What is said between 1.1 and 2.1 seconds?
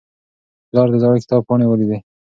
کتاب پاڼې ولیدې.